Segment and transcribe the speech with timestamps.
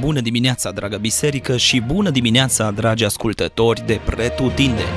[0.00, 4.88] Bună dimineața, dragă biserică, și bună dimineața, dragi ascultători de Pretutindeni!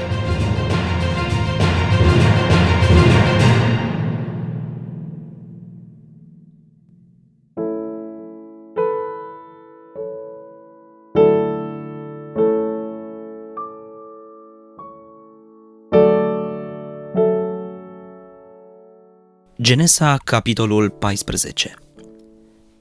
[19.62, 21.74] Genesa, capitolul 14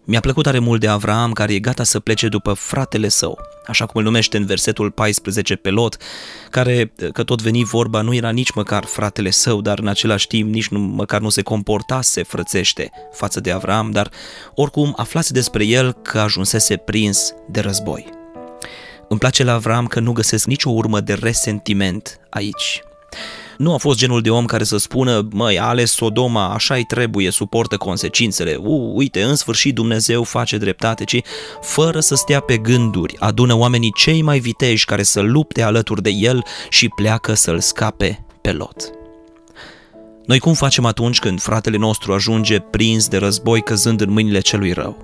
[0.05, 3.87] mi-a plăcut tare mult de Avraam care e gata să plece după fratele său, așa
[3.87, 5.97] cum îl numește în versetul 14 pe Lot,
[6.51, 10.53] care, că tot veni vorba, nu era nici măcar fratele său, dar în același timp
[10.53, 14.11] nici nu, măcar nu se comportase frățește față de Avram, dar
[14.55, 18.07] oricum aflase despre el că ajunsese prins de război.
[19.09, 22.83] Îmi place la Avram că nu găsesc nicio urmă de resentiment aici.
[23.63, 27.77] Nu a fost genul de om care să spună, măi, ales Sodoma, așa-i trebuie, suportă
[27.77, 31.21] consecințele, u, uite, în sfârșit Dumnezeu face dreptate, ci
[31.61, 36.11] fără să stea pe gânduri, adună oamenii cei mai viteji care să lupte alături de
[36.11, 38.91] el și pleacă să-l scape pe Lot.
[40.27, 44.73] Noi cum facem atunci când fratele nostru ajunge prins de război căzând în mâinile celui
[44.73, 44.97] rău?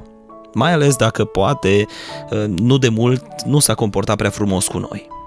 [0.54, 1.86] Mai ales dacă poate,
[2.46, 5.17] nu de mult, nu s-a comportat prea frumos cu noi.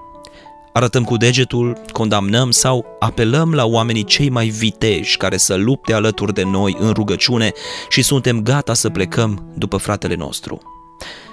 [0.73, 6.33] Arătăm cu degetul, condamnăm sau apelăm la oamenii cei mai viteji care să lupte alături
[6.33, 7.51] de noi în rugăciune
[7.89, 10.61] și suntem gata să plecăm după fratele nostru.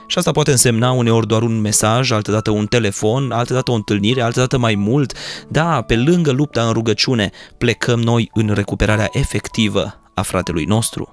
[0.07, 4.59] Și asta poate însemna uneori doar un mesaj, altădată un telefon, altădată o întâlnire, altădată
[4.59, 5.13] mai mult.
[5.49, 11.09] Da, pe lângă lupta în rugăciune, plecăm noi în recuperarea efectivă a fratelui nostru.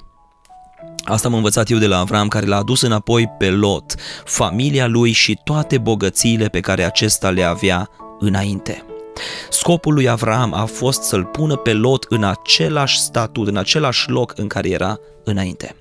[1.03, 3.95] Asta am învățat eu de la Avram, care l-a adus înapoi pe Lot,
[4.25, 7.89] familia lui și toate bogățiile pe care acesta le avea
[8.19, 8.85] înainte.
[9.49, 14.33] Scopul lui Avram a fost să-l pună pe Lot în același statut, în același loc
[14.37, 15.75] în care era înainte.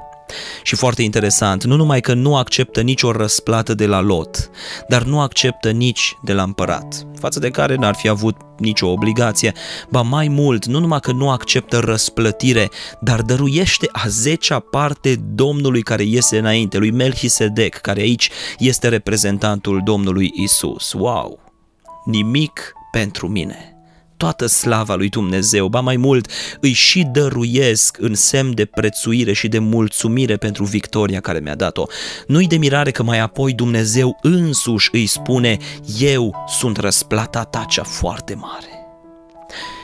[0.62, 4.50] Și foarte interesant, nu numai că nu acceptă nicio răsplată de la Lot,
[4.88, 9.52] dar nu acceptă nici de la împărat, față de care n-ar fi avut nicio obligație,
[9.88, 12.70] ba mai mult, nu numai că nu acceptă răsplătire,
[13.00, 19.80] dar dăruiește a zecea parte Domnului care iese înainte, lui Melchisedec, care aici este reprezentantul
[19.84, 20.92] Domnului Isus.
[20.92, 21.43] Wow!
[22.04, 23.68] Nimic pentru mine.
[24.16, 29.48] Toată slava lui Dumnezeu, ba mai mult, îi și dăruiesc în semn de prețuire și
[29.48, 31.84] de mulțumire pentru victoria care mi-a dat-o.
[32.26, 35.58] Nu-i de mirare că mai apoi Dumnezeu însuși îi spune,
[35.98, 38.68] eu sunt răsplata ta cea foarte mare.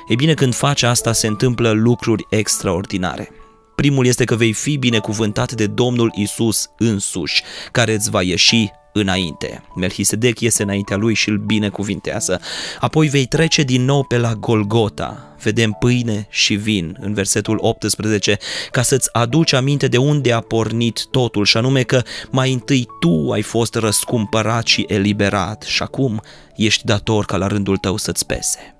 [0.08, 3.28] E bine, când faci asta, se întâmplă lucruri extraordinare.
[3.74, 7.42] Primul este că vei fi binecuvântat de Domnul Isus însuși,
[7.72, 9.62] care îți va ieși înainte.
[9.76, 12.40] Melchisedec iese înaintea lui și îl binecuvintează.
[12.80, 15.34] Apoi vei trece din nou pe la Golgota.
[15.42, 18.38] Vedem pâine și vin în versetul 18
[18.70, 23.30] ca să-ți aduci aminte de unde a pornit totul și anume că mai întâi tu
[23.30, 26.20] ai fost răscumpărat și eliberat și acum
[26.56, 28.74] ești dator ca la rândul tău să-ți pese.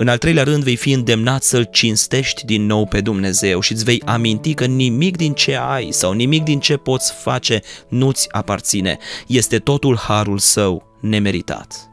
[0.00, 3.84] În al treilea rând vei fi îndemnat să-L cinstești din nou pe Dumnezeu și îți
[3.84, 8.98] vei aminti că nimic din ce ai sau nimic din ce poți face nu-ți aparține.
[9.26, 11.90] Este totul harul său nemeritat.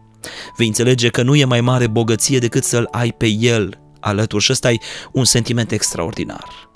[0.57, 4.51] Vei înțelege că nu e mai mare bogăție decât să-L ai pe El alături și
[4.51, 4.77] ăsta e
[5.11, 6.69] un sentiment extraordinar.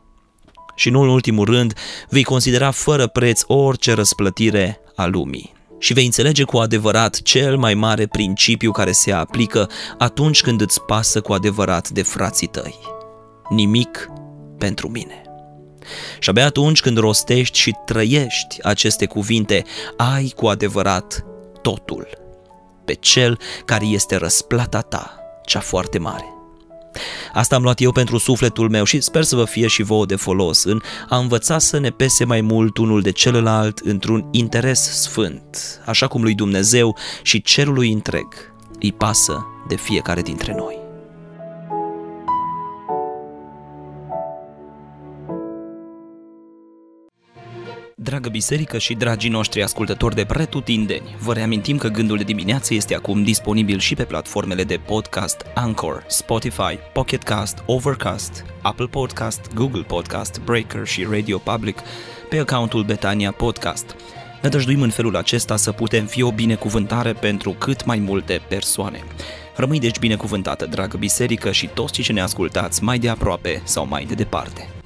[0.75, 1.73] Și nu în ultimul rând,
[2.09, 7.73] vei considera fără preț orice răsplătire a lumii și vei înțelege cu adevărat cel mai
[7.73, 12.79] mare principiu care se aplică atunci când îți pasă cu adevărat de frații tăi.
[13.49, 14.09] Nimic
[14.57, 15.21] pentru mine.
[16.19, 19.63] Și abia atunci când rostești și trăiești aceste cuvinte,
[19.97, 21.25] ai cu adevărat
[21.61, 22.07] totul
[22.85, 26.38] pe cel care este răsplata ta, cea foarte mare.
[27.33, 30.15] Asta am luat eu pentru sufletul meu și sper să vă fie și vouă de
[30.15, 35.81] folos în a învăța să ne pese mai mult unul de celălalt într-un interes sfânt,
[35.85, 38.27] așa cum lui Dumnezeu și cerului întreg
[38.79, 40.78] îi pasă de fiecare dintre noi.
[48.09, 52.95] Dragă biserică și dragii noștri ascultători de pretutindeni, vă reamintim că Gândul de dimineață este
[52.95, 59.81] acum disponibil și pe platformele de podcast Anchor, Spotify, Pocket Cast, Overcast, Apple Podcast, Google
[59.81, 61.79] Podcast, Breaker și Radio Public
[62.29, 63.95] pe accountul Betania Podcast.
[64.41, 69.03] Ne dăjduim în felul acesta să putem fi o binecuvântare pentru cât mai multe persoane.
[69.55, 73.87] Rămâi deci binecuvântată, dragă biserică și toți cei ce ne ascultați mai de aproape sau
[73.87, 74.78] mai de departe.